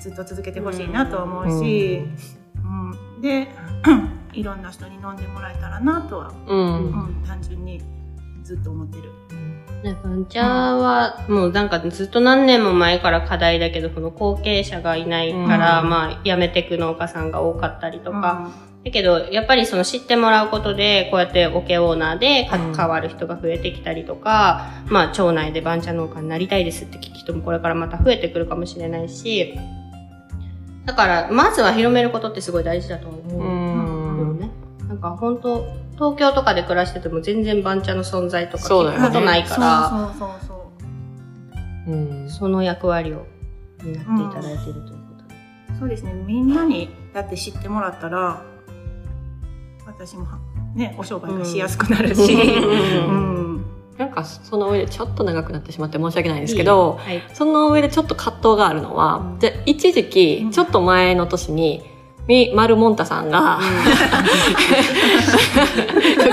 [0.00, 2.02] ずっと続けてほしいなとは思うし、
[2.56, 3.20] うん。
[3.20, 3.46] で
[4.34, 7.80] いろんな人に飲んでもらえたらなとは、ううんん、単純に
[8.42, 9.12] ずっと思ってる。
[9.84, 15.88] ね、番茶は、もうなんかずっと何年も前から課題だけど、この後継者がいないから、うん。
[15.90, 18.50] まあ、辞めてく農家さんが多かったりととか、
[18.86, 29.58] だけど、やっぱりその知ってもらうことで、こうやってオケオーナーでうん関わる人が増えてきたりとか、まあ、町内で番茶農家になりたいですって聞く人もこれからまた増えてくるかもしれないし、
[30.84, 33.42] だから、まずは広めることってすごい大事だと思う。
[33.42, 34.38] うん。
[34.38, 34.50] ね。
[34.86, 40.54] なんか本当東京とかで暮らしてても全然番茶の存在とか聞くことないから、そうそうそ
[41.88, 41.96] うう。
[42.26, 42.30] ん。
[42.30, 43.26] その役割を
[43.82, 45.34] 担っていただいているということで。
[45.76, 46.12] そうですね。
[46.12, 48.44] みんなにだって知ってもらったら
[49.86, 50.38] 私もは
[50.74, 53.54] ねお商売がしやすくなるし、うん。
[53.54, 53.64] うん。
[53.96, 57.22] なんかその上でちょっと長くなってしまって申し訳ないんですけど、はい。
[57.32, 59.38] その上でちょっと葛藤があるのは、うん。
[59.38, 61.82] じゃあ一時期、ちょっと前の年に、
[62.26, 63.60] み、マルモンタさんが、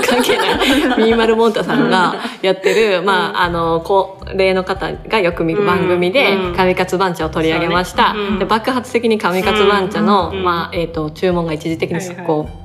[0.06, 0.58] 関係ない。
[0.98, 8.12] ミーマルモンタさんがやってる、まあ、あの、高齢の方がよく見る番組でうん、神活番茶を取り上げました。
[8.12, 8.20] ね。
[8.20, 8.38] うん。
[8.40, 10.42] で爆発的に神活番茶の、うん。
[10.42, 12.26] まあ、えっ、と、注文が一時的にはいはい。
[12.26, 12.63] こう、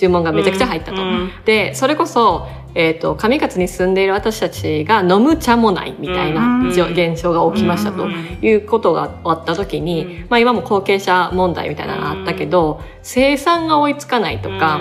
[0.00, 1.02] 注文がめちゃくちゃ入ったと。
[1.02, 1.30] うん。
[1.44, 8.38] で、それこそ、えっ、と、上勝に住んでいる私たちが飲む茶もないみたいな現象が起きましたとうん。
[8.40, 10.26] いうことがあった時に、うん。
[10.30, 14.80] まあ今も後継者問題みたいなのがあったけど、生産が追いつかないとか、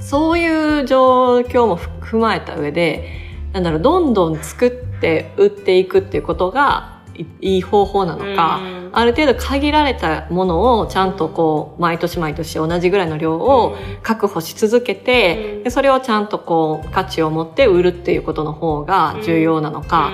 [0.00, 3.08] そういう状況もふ踏まえた上で、
[3.54, 8.90] なんだろう、どんどん作って売っていくっていうことがいいい方法なのか、うん。
[8.92, 15.62] ある程度限られたものをちゃんとこう、毎年毎年同じぐらいの量を確保し続けて、うん。
[15.64, 20.12] でそれをちゃんとこう、価値を持って売るっていうことの方が重要なのか、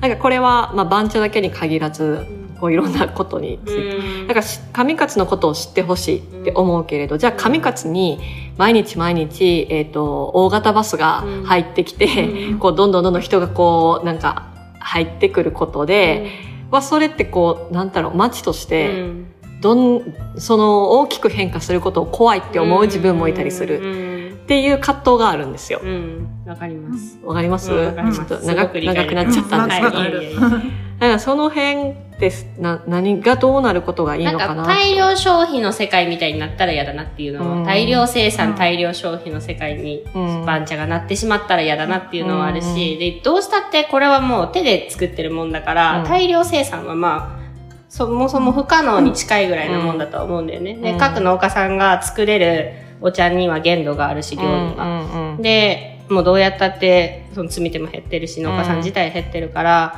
[0.00, 2.26] なんかこれは、まあ、番茶だけに限らず、
[2.60, 3.96] こういろんなことについて。
[3.96, 4.26] うん。
[4.26, 8.18] だからし、上勝のことを知ってほしいって思うけれど、じゃあ上勝に
[8.56, 12.58] 毎日毎日、えっ、と、大型バスが入ってきて、うん。
[12.58, 14.47] こう、どんどんどんどん人がこう、なんか、
[14.88, 16.30] 入ってくることで、
[16.70, 19.26] は、それってこう、なんだろう、街として、うん
[19.60, 24.32] どん、その、大きく変化することを怖いって思う自分もいたりするる。
[24.44, 25.86] っていう葛藤があるんですよう。
[25.86, 26.28] ん。
[26.46, 27.18] わかります。
[27.24, 30.40] わかります、ちょっと長く長くなっちゃったんですけど。
[30.40, 30.62] だか
[31.00, 32.46] らその辺です。
[32.58, 34.66] な、何がどうなることがいいなんかのかな。
[34.66, 47.48] 大量消費の世界みたいになったら嫌だなっていうのは、うん大量生産、うん大量消費の世界にうん番茶がなってしまったら嫌だなっていうのはあるし、で、どうしたってこれはもう手で作ってるもんだから、うん大量生産はまあ、
[47.88, 50.74] そもそも不可能に近いぐらいのもんだとは思うんだよね。
[50.74, 55.36] で、うん各農家さんが作れるお茶には限度があるし、量には。
[55.40, 59.94] で、もうどうやったって、その積み手も減ってるし、農家さん自体減ってるから、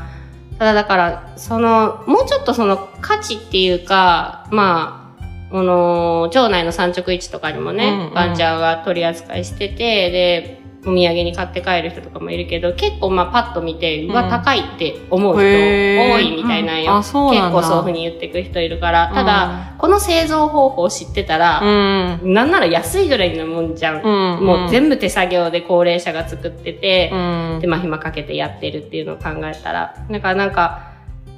[0.61, 16.95] ただだから、その、もうちょっとその価値っていうか、まあ、この、町内の産直市とかにもうんうねん、バンチャーが取り扱いしてて、で、お土産に買って帰る人とかもいるけど、結構まあパッと見て、うわ、うん高いって思う人多いみたいなんよ。
[16.95, 22.33] うん結構そういうふうに言ってくる人いるから、ただ、この製造方法を知ってたら、うん。
[22.33, 24.03] なんなら安いぐらいのもんじゃん。
[24.03, 24.47] うん。
[24.47, 27.59] もう全部手作業で高齢者が作ってて、うん。
[27.61, 30.91] 手間暇かけてやってるっていうのを考えたら、だからなんか、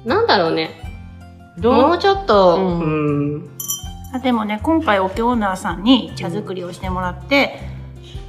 [0.05, 0.69] なんだろうね。
[1.61, 3.49] もうちょっと、ううんん、
[4.13, 7.72] あでもね今回お経オーナーさんに茶作りをしてもらって、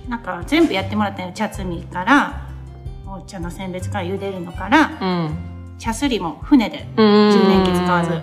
[0.08, 2.48] なんか全部やってもらったよ茶摘みから
[3.06, 5.36] お茶の選別から茹でるのからうん。
[5.78, 7.32] 茶すりも船でうん。
[7.32, 8.20] 充電器使わず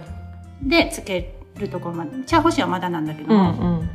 [0.62, 3.90] でつけるところまで茶干しはまだなんだけどうも、ん。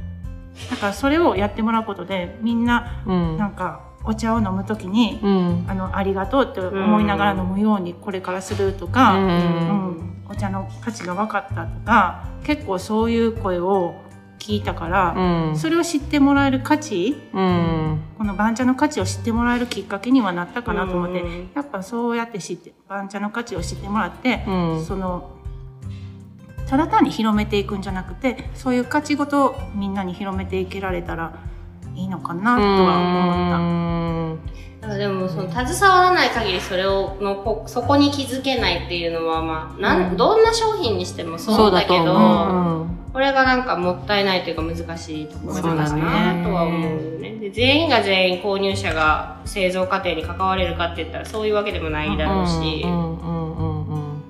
[0.70, 3.36] だからそれをやってもらうことでみんなうん。
[3.36, 5.64] なんかお茶を飲むときに、うん。
[5.68, 9.26] あのありがとうって思いながら飲むようにこれからするとうか、ん。
[9.26, 9.30] う
[10.02, 13.94] んお茶の価値が分かったとか結構そういう声を
[14.46, 15.56] 聞いたから、うん。
[15.58, 18.00] それを知ってもらえる価値うん。
[18.16, 24.84] この番茶の価値を知ってもらえるきっかけにはなったかなと思って、うんやっぱそうやって知って番茶の価値を知ってもらって、うん。
[24.84, 25.30] その
[26.68, 31.34] ただ単に広めていくんじゃなくてそういう価値ごとみんなに広めていけられたら
[31.94, 34.65] いいのかなとは思った。
[34.94, 42.86] でもその携わらない限りそれをのこそこに気づけないっていうのはまあなん、うんどんな商品にしてもそそううだけどう。
[43.12, 54.22] これがなんかもったいないというか難しいところだなとは思うよねで全員が全員購入者が製造過程に関われるかって言ったらそういうわけでもないだろうし、うんうんうんうんうん。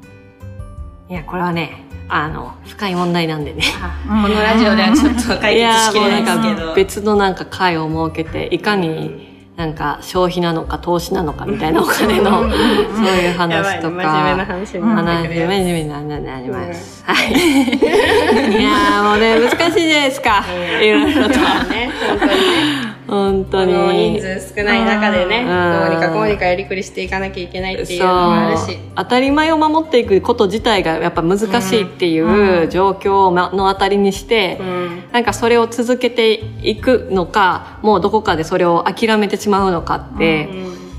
[1.08, 3.62] いや、これはね、あの、深い問題なんでね。
[3.80, 14.52] あこのラジオではちょっと解決しきれないです別のなんか会を設けて、いかになんか消費なのか投資なのかみたいなお金の、そういう話といね真面目なか。
[14.52, 17.02] 話になって話、くる真面目にななります。
[17.06, 17.32] はい。
[17.32, 20.44] いやーもうね、難しいじゃないですか。
[20.82, 21.38] いろいろと。
[21.40, 24.20] まあね本当にね本当この人に。
[24.20, 25.90] 数少ない中でねうん。
[25.90, 28.78] どうにかこうにかやりくりしていかなきゃいけないっていうのもあるし。
[28.94, 35.04] 当たり前を守っていくこと自体がやっぱ難しいっていう状況を目の当たりにして、うん。
[35.12, 40.48] なんかそれを続けていくのか、もうどこかでそれを諦めてしまうのかって、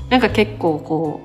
[0.08, 1.20] なんか結構こ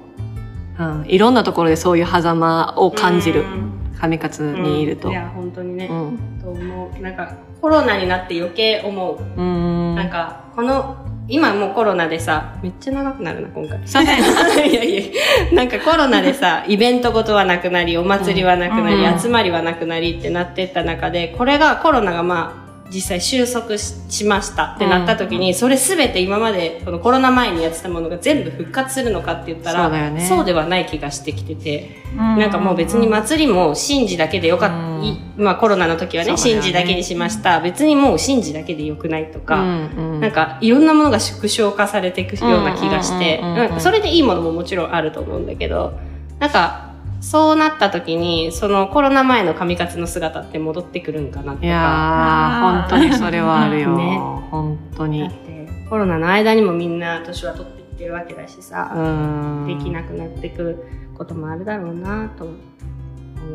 [0.80, 3.41] う、うん、いろんなところでそういう狭間を感じる。
[3.41, 3.43] う。
[3.43, 5.09] ん上勝にいると。
[5.09, 6.41] いや本当にね、うん。
[6.41, 9.95] と思うなんかコロナになって余計思う、うん。
[9.95, 10.97] なんかこの
[11.29, 13.79] 今もうコロナでさ、めっちゃ長くなるな、今回。
[13.87, 14.67] すいません。
[14.69, 15.11] いやいや、
[15.53, 24.74] なんかコロナでさ、イベントごとはなくなり、お祭りはなくなり、うん集まりはなくなりってなってった中で、これがコロナがまあ、実際収束ししました。
[24.76, 30.26] ってなった時に、それすべて今までこのコロナ前にやってたものが全部復活するのかって言ったら、そうね。
[30.28, 35.04] そうではない気がしてきてて、ななんかもう別に祭りも神事だけでよかった、うん。
[35.04, 36.38] いまあコロナの時はね、ね。
[36.38, 37.60] 神事だけにしました。
[37.62, 40.19] 別にもう神事だけでよくないとか、うんうん。
[40.22, 43.41] なんかいろんなものが縮小化されていくような気がして、
[43.80, 45.93] それでいいものももちろんあると思うんだけど、
[46.39, 46.92] なんか
[47.23, 51.65] そうなった時に、そのコロナ前の上勝の姿って戻ってくるんかなとか。
[51.65, 53.95] いやー、本当にそれはあるよ。
[53.95, 54.19] ね
[54.51, 55.29] 本当に。
[55.29, 59.67] てコロナの間にもみんな年は取ってきてるわけだしさ、うん。
[59.67, 60.86] できなくなってくる
[61.17, 62.53] こともあるだろうなと思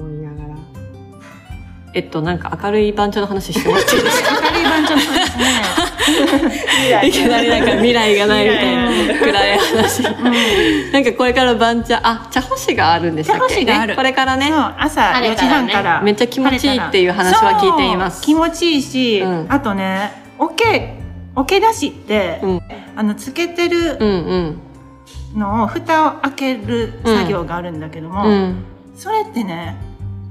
[0.09, 0.78] いながら。
[1.95, 4.31] えっと、なんか明るい番長の話してもらっていいですか？
[4.43, 7.09] 明るい番長のです ね。
[7.09, 10.03] いきなりなんか未来がないみたいな暗い話。
[10.93, 13.55] なんかこれから番茶、あ、茶干しがあるんでしたっけ？
[13.55, 16.01] 茶干しがあるねこれからねそ、う、朝4時半から。
[16.03, 20.95] めっちゃ気持ちいいっていう話は聞いています気持ちいいし、うんあとね、おけ、
[21.35, 22.61] おけ出しって、うん
[22.97, 24.61] あの、つけてるうんうん。
[25.41, 28.65] のを、蓋を開ける作業があるんだけども、うん。
[28.97, 29.77] それってね、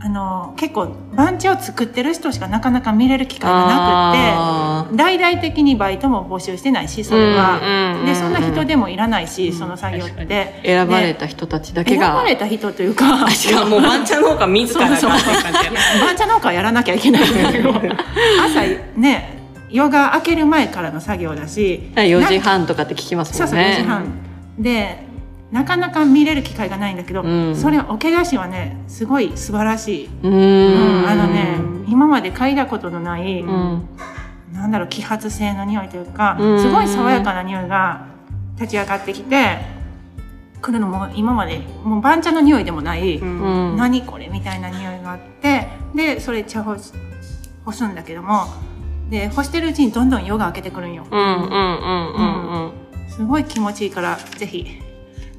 [0.08, 7.60] あの、結構、番茶を作ってる人しかなかなか見れる機会がなあくって、大々的にバイトも募集してないし、それは。
[7.62, 10.62] うんうんうんで、そんな人でもいらないし、その作業って。
[10.64, 12.06] ー選ばれでた人たちだけが。
[12.06, 14.96] 選ばれた人というか、しかも、番茶農家自らが。
[14.96, 15.34] そうそう。
[16.00, 17.30] 番茶農家はやらなきゃいけない。
[17.30, 18.62] んだけど朝
[18.96, 19.38] ね
[19.70, 21.92] 夜が明ける前からの作業だし。
[21.96, 23.74] 4時半とかって聞きますそうそうもんね。
[23.74, 24.28] 4時半。
[24.58, 25.07] で
[25.52, 31.08] なかなか見れる機会がないんだけど、うんそれ桶出しはねすごい素晴らしい、ううんん。
[31.08, 31.58] あのね
[31.88, 33.88] 今まで嗅いだことのない、うん。
[34.54, 38.08] なんだろう揮発性の匂いというか、うんすごい爽やかな匂いが
[38.60, 39.60] 立ち上がってきて
[40.62, 43.78] 来るのも今までもう番茶の匂いでもない、うんうん。
[43.78, 46.92] 何これみたいな匂いがあってでそれ茶干し
[47.64, 48.48] 干すんだけども
[49.10, 53.10] で干してるうちにどんどん夜が明けてくるんようんうんうんうんうん。
[53.10, 54.82] すごい気持ちいいからぜひ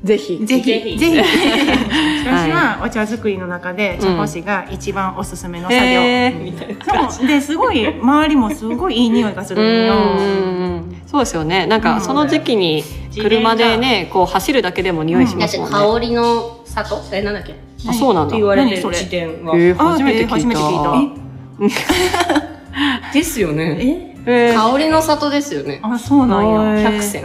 [0.05, 0.39] ぜひ。
[0.47, 0.65] ぜひ。
[0.65, 0.97] ぜひ。
[0.99, 1.19] ぜひ。
[2.29, 6.43] 私はお茶作りの中で茶干しが一番おすすめの作業、へー。
[6.45, 7.11] みたいな。
[7.11, 7.27] そう。
[7.27, 9.95] ですごい周りもすごいいい匂いがするんよ。
[9.95, 11.67] うんそうですよね。
[11.67, 11.83] なんうん。
[11.83, 12.85] かその時期に
[13.21, 15.77] 車でね、こう走るだけでも匂いしますもんね。
[15.77, 17.01] 香りの里？
[17.13, 17.53] え、なんだっけ？
[17.53, 17.55] っ
[17.89, 18.33] あ、そうなんだ。
[18.33, 18.77] て言われてる。
[18.77, 18.83] 何？
[18.83, 18.97] それ。
[18.97, 19.57] 時点は。
[19.57, 21.29] えー初めて聞いた。
[23.13, 24.15] ですよね。
[24.27, 24.73] えー。
[24.73, 25.81] 香りの里ですよね。
[25.83, 26.49] あそうなん
[26.83, 26.91] や。
[26.93, 27.25] 百選？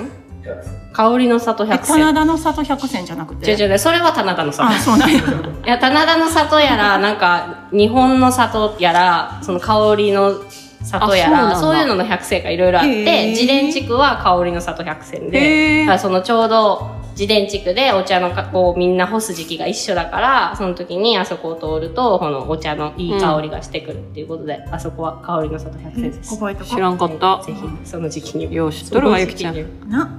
[0.93, 1.97] 香りの里え百選。
[1.97, 3.51] 棚田の里百選じゃなくて？
[3.51, 4.69] 違う違う、それは棚田の里。
[4.69, 5.21] あそうなんや。
[5.65, 10.35] いや、棚田の里やら、なんか、日本の里やら、その香りの
[10.83, 26.35] 里やら、あそういうのの百選がいろいろあって、自伝地区は香りの里百選へで、そのちょうど自伝地区でお茶のかこうみんな干す時期が一緒だから、その時にあそこを通ると、このお茶のいい香りがしてくるっていうことで、あそこは香りの里百選です。
[26.35, 27.41] 覚えとこ知らんかった。
[27.45, 28.53] ぜひ、その時期に。
[28.53, 29.57] よう知っとるわ、ゆきちゃん。
[29.57, 30.09] う な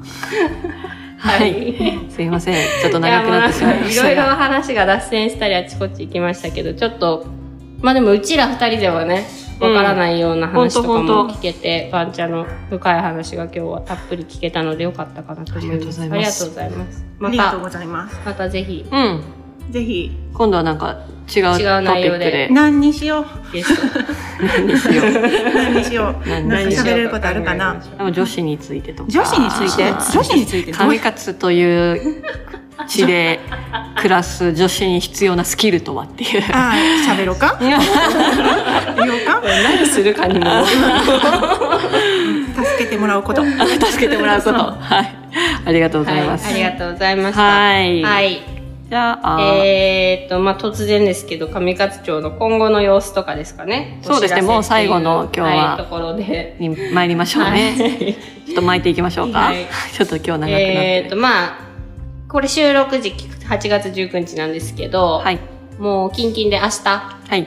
[1.19, 1.75] はい。
[2.11, 2.55] すいません。
[2.83, 4.37] ちょっと長くなってしまいましたいろいろが。
[4.37, 7.27] 話が脱線したりあちこち行きましたけど、ちょっと、
[7.81, 9.27] まあでもうちら二人ではね、
[9.65, 16.03] わからないような話とかも聞けて、バンチャの深い話が今日はたっぷり聞けたのでよかったかなと思います。
[16.03, 17.05] ありがとうございます。
[17.19, 17.59] また、
[18.25, 19.23] またぜひ、うん。
[19.71, 20.11] ぜひ。
[20.35, 22.49] 今度はなんか違う違う内容で。
[22.51, 23.25] 何にしよう。
[24.45, 25.07] 何しよう。
[25.55, 26.29] 何にしよう。
[26.29, 27.77] 何何にしよう喋れることあるかな。
[27.97, 29.11] でも女子についてとか。
[29.11, 29.85] 女子について？
[29.91, 30.79] 女子についてどう？
[30.79, 32.23] 神活という
[32.89, 33.41] 地で
[33.97, 36.43] 暮らす女子に必要なスキルとはっていう。
[36.53, 37.57] ああ喋ろうか？
[37.61, 37.81] 言おう
[39.25, 39.41] か？
[39.63, 40.47] 何するかにも。
[42.55, 43.57] 助けてもらうこと助
[43.99, 44.59] けてもらうこと。
[44.59, 45.15] はい。
[45.67, 46.45] ありがとうございます。
[46.47, 47.43] はい、ありがとうございました。
[47.43, 48.43] はいはい。
[48.91, 53.99] じゃあ、えーっと、まあ、突然ですけど、上勝町の今後の様子とかですかね。
[54.03, 56.55] そうですねもう最後の今日ははい、ところで。
[56.61, 57.75] に参りましょうね。
[58.47, 59.39] ちょっと巻いていきましょうか。
[59.39, 60.59] はい ちょっと今日長くなってる。
[60.75, 61.57] えーっと、まあ、
[62.35, 65.39] これ収録時期8月19日なんですけど、はい。
[65.79, 67.47] もうキンキンで明日、はい。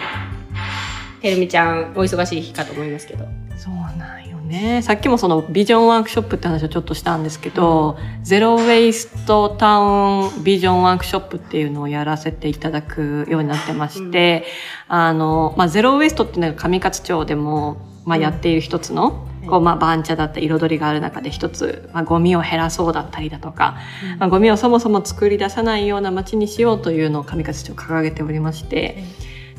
[1.21, 3.25] てるみちゃんお忙しい日かと思いますけど。
[3.57, 4.81] そうなんよね。
[4.81, 14.45] さっきもそのビジョンワークショップって話をちょっとしたんですけど、ゼロウェイストタウンビジョンワークショップっていうのをやらせていただくようになってまして、
[14.87, 17.75] あの、まあ、ゼロウェイストっていうのが上勝町でも、
[18.05, 23.77] まあ、やっている一つの、こう、まあ、番茶だったり彩りがある中で一つ、まあ、ゴミを減らそうだったりだとか、
[24.19, 29.03] まあ、ゴミをそもそも作り出さないような街にしようというのを上勝町掲げておりまして、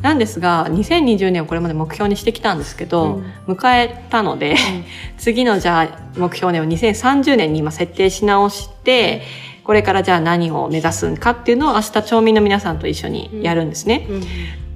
[0.03, 4.57] なんですが、2020年をこれまで目標にしてきたんですけど、迎えたので、
[5.19, 9.23] 次のじゃあ目標年を2030年に今設定し直して、
[9.65, 14.07] これからじゃあ何を目指すかっていうのを明日町民の皆さんと一緒にやるんですね。
[14.09, 14.23] うん。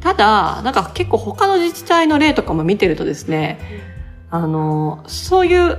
[0.01, 3.59] ただ、なんか結構他の自治体の例とかも見てるとですね、
[4.33, 5.79] あの、そういう、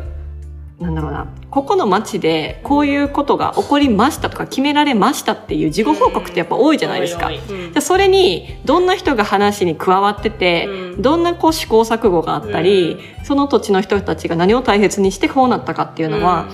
[0.79, 7.29] なんだろうな、ここの町でこういうことが起こりましたとか決められましたっていう事後報告ってやっぱ多いじゃないですか。
[7.29, 11.01] うんでそれにどんな人が話に加わってて、うん。
[11.01, 16.47] どんなこう試行錯誤があったり、その土地の人たちが何を大切にしてこうなったかっていうのは、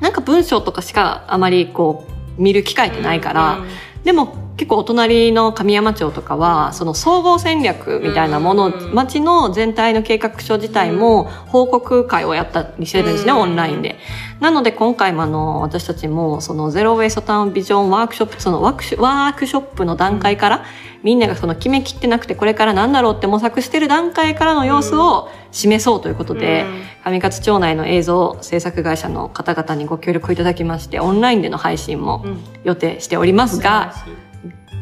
[0.00, 2.06] なんか文章とかしかあまりこ
[2.38, 3.58] う見る機会ってないから、
[4.02, 8.94] でも結構お隣の神山町とかはその総合戦略みたいなもの、うん。
[8.94, 13.38] 町の全体の計画書自体も報告会をやったりしてるんですね、うん。
[13.38, 13.98] オンラインで。
[14.40, 20.64] なので今回もあの私たちもそのゼロウェイストタウンビジョンワークショップそのワークショップの段階から、
[21.02, 26.64] みんながその決めきってなくてこれから何だろうって模索してる段階からの様子を示そうということで、
[27.04, 32.38] 上勝町内の映像制作会社の方々にご協力いただきましてオンラインでの配信もうん。
[32.64, 33.94] 予定しておりますが、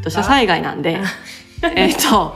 [0.03, 1.01] 土砂災害なんで、
[1.77, 2.35] えっと、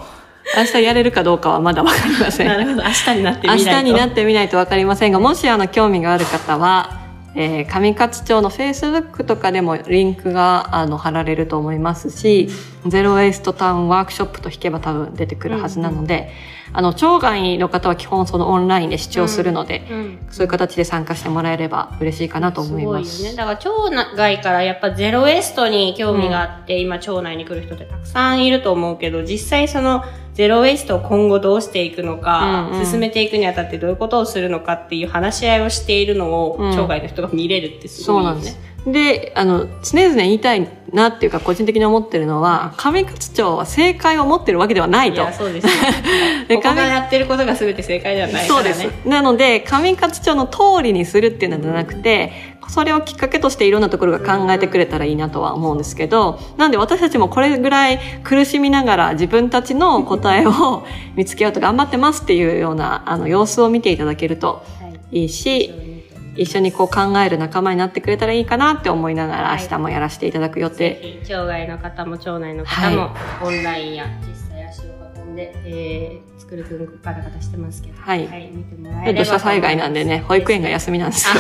[0.57, 2.47] 明日やれるかどうかはまだわかりません。
[2.47, 7.03] なるほど明日になってみないと明日になってみないとわかりませんが、もしあの興味がある方は、
[7.35, 12.49] えー上勝町の Facebook とかでもリンクがあの貼られると思いますし、
[12.87, 16.31] ゼロウェイストタウンワークショップと引けば多分出てくるはずなので、
[16.77, 23.17] あの、町外の方は基本そのオンラインで視聴するので、うんそういう形で参加してもらえれば嬉しいかなと思います。
[23.17, 23.37] すごいよね。
[23.37, 30.05] だから町外からやっぱゼロエストに興味があって、今町内に来る人ってたくさんいると思うけど、実際その
[30.35, 38.35] ゼロエストを今後どうしていくのか、うんうん進めていくにあたってどういうことをするのかっていう話し合いをしているのを、うん町外の人が見れるってすそごいよね。
[38.35, 38.76] うなんです。
[38.87, 45.23] で、あの、常々言いたいなっていうか、個人的に思ってるのは、上勝町は正解を持ってるわけではないと。
[45.23, 45.73] いや、そうですよ。
[46.49, 48.73] でここがやってることが全て正解ではないからね。
[48.75, 49.09] そうです。
[49.09, 52.33] なので、上勝町の通りにするっていうのではなくて、
[52.69, 60.85] それをきっかけとしていろんなところが考えてくれたらいいなとは思うんですけど、なんで私たちもこれぐらい苦しみながら自分たちの答えを
[61.15, 65.96] 見つけようと頑張ってますっていうようなあの様子を見ていただけるとはいいいし、
[66.37, 70.77] 一緒にこう考える仲間になってくれたらいいかなって思いながらはい明日もやらせていただく予定。
[70.77, 73.11] ぜひ町外の方も町内の方も、
[73.43, 74.85] オンラインや実際足を
[75.25, 78.21] 運んで、えー、作るくんガタガタしてますけど、はい
[78.53, 81.35] 見てもらえれば土砂災害なんでね、保育園が休みなんですよ。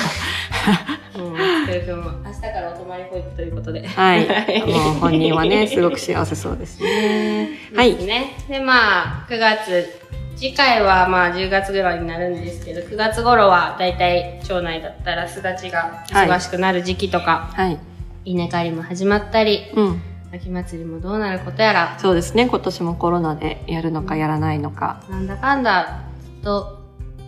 [2.24, 3.86] 明日からお泊まり保育ということで。
[3.86, 4.26] はい。
[4.66, 7.50] もう本人はね、すごく幸せそうですね。
[7.74, 7.94] はい。
[8.04, 8.36] ね。
[8.48, 10.00] で、まあ、9月、
[10.36, 17.78] 次回はまあ10月ぐらいになるんですけど、9月頃はだいたい町内だったらすだちが忙しくなる時期とか、はい。
[18.26, 20.02] 稲刈りも始まったり、うん。
[20.34, 22.46] 秋祭りもどうなることやら、そうですね。
[22.48, 25.02] 今年もコロナでやるのかやらないのか。
[25.08, 26.82] なんだかんだずっと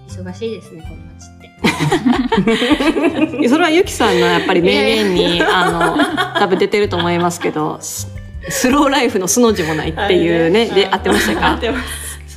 [0.09, 1.39] 忙しいですね、この町っ
[3.39, 3.39] て。
[3.49, 5.97] それはゆきさんのやっぱり名言に、あの、
[6.41, 8.07] 多分出てると思いますけど、ス
[8.51, 11.59] スローライフの素の字もないっていうね、で、合ってましたか？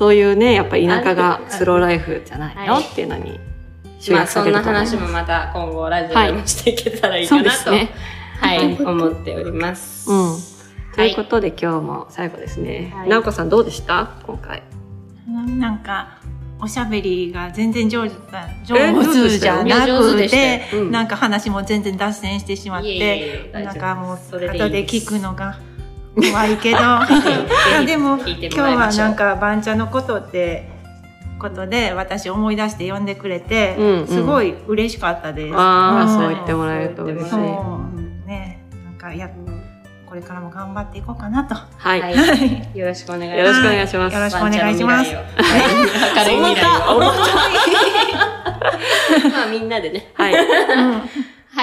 [0.01, 2.73] そういうね、やっぱ田舎がスローライフじゃないの？
[2.73, 3.39] はいっていうのに
[3.99, 4.97] 集まあ約されそんなると思います。
[4.97, 7.91] 話もまた今後ラジオでもしていけたらいいかなと、すね。
[8.39, 10.09] はい、思っております。
[10.09, 10.37] うん。
[10.95, 12.91] ということで今日も最後ですね。
[12.95, 14.09] はいなおこさんどうでした？
[14.25, 14.63] 今回。
[15.59, 16.17] なんか
[16.59, 18.75] おしゃべりが全然上手だ上
[19.05, 25.59] 手じゃなくてうんなんか話も全然脱線してしまっいえいえいてえなんかもう後で聞くのが
[26.15, 26.77] 怖いけど
[27.85, 30.69] でも今日はなんか番茶のことって
[31.39, 35.55] ことで私思い出して呼んでくれて、うんうんすごい嬉しかったです。
[35.55, 37.35] ああ、んそう言ってもらえると嬉しい。
[38.27, 39.29] ねなんかや
[40.11, 41.55] これからも頑張っていこうかなと。
[41.55, 41.57] い。
[41.79, 43.37] はい、よろしくお願いします。
[43.37, 45.15] よろしくお願いしますよろしくお願いします。
[45.15, 46.97] 明るい未来を。
[46.97, 47.17] 重た
[49.31, 50.11] まあみんなでね。
[50.15, 50.33] はい。
[50.33, 50.39] は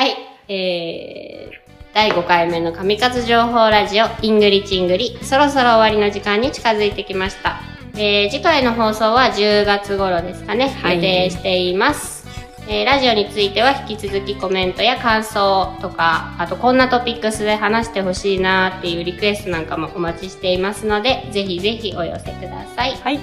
[0.07, 0.17] い。
[0.49, 7.61] えー、第5回目の上勝情報ラジオ、イングリチングリ、そろそろ終わりの時間に近づいてきました。
[7.95, 12.26] えー、次回の放送は10月頃ですかね、はい予定しています。
[12.68, 22.93] えー、ラジオについては引き続きコメントや感想とか、あとこんなトピックスで話してほしいなっていうリクエストなんかもお待ちしていますので、ぜひぜひお寄せください。
[22.97, 23.18] はい。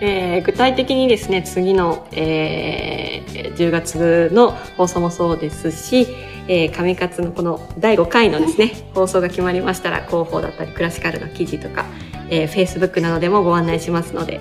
[0.00, 6.06] えー具体的にですね、次の、えー10月の放送もそうですし、
[6.48, 11.84] えー、上勝のこの第5回のですね、放送が決まりましたら、広報だったり、クラシカルの記事とか、
[12.30, 14.40] えー、Facebook などでもご案内しますので、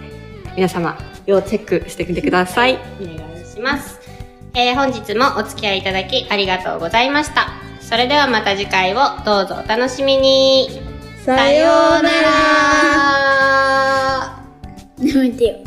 [0.55, 2.77] 皆様、要チェックしてみてください。
[3.01, 3.99] お願いします。
[4.53, 7.47] えー本日もお付き合いいただきありがとうございました。
[7.79, 10.69] それではまた次回をどうぞお楽しみに。
[11.25, 12.31] さようなら
[15.37, 15.57] てよ。